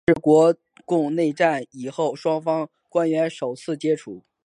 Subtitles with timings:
[0.03, 4.23] 这是国共内战以后双方官员首次接触。